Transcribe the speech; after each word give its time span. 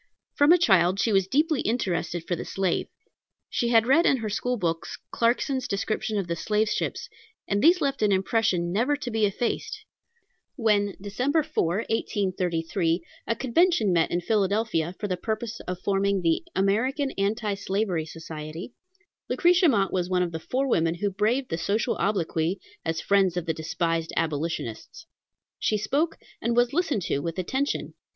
From 0.33 0.51
a 0.51 0.57
child 0.57 0.99
she 0.99 1.13
was 1.13 1.27
deeply 1.27 1.61
interested 1.61 2.25
for 2.27 2.35
the 2.35 2.43
slave. 2.43 2.87
She 3.51 3.67
had 3.67 3.85
read 3.85 4.07
in 4.07 4.17
her 4.17 4.31
school 4.31 4.57
books 4.57 4.97
Clarkson's 5.11 5.67
description 5.67 6.17
of 6.17 6.25
the 6.25 6.35
slave 6.35 6.69
ships, 6.69 7.07
and 7.47 7.61
these 7.61 7.81
left 7.81 8.01
an 8.01 8.11
impression 8.11 8.73
never 8.73 8.95
to 8.97 9.11
be 9.11 9.27
effaced. 9.27 9.85
When, 10.55 10.93
Dec. 10.93 11.45
4, 11.45 11.65
1833, 11.87 13.03
a 13.27 13.35
convention 13.35 13.93
met 13.93 14.09
in 14.09 14.21
Philadelphia 14.21 14.95
for 14.99 15.07
the 15.07 15.17
purpose 15.17 15.59
of 15.67 15.77
forming 15.81 16.23
the 16.23 16.45
American 16.55 17.11
Anti 17.11 17.53
Slavery 17.53 18.07
Society, 18.07 18.73
Lucretia 19.29 19.69
Mott 19.69 19.93
was 19.93 20.09
one 20.09 20.23
of 20.23 20.31
the 20.31 20.39
four 20.39 20.67
women 20.67 20.95
who 20.95 21.11
braved 21.11 21.49
the 21.51 21.59
social 21.59 21.95
obloquy, 21.97 22.59
as 22.83 22.99
friends 23.01 23.37
of 23.37 23.45
the 23.45 23.53
despised 23.53 24.11
abolitionists. 24.17 25.05
She 25.59 25.77
spoke, 25.77 26.17
and 26.41 26.55
was 26.55 26.73
listened 26.73 27.03
to 27.03 27.19
with 27.19 27.37
attention. 27.37 27.93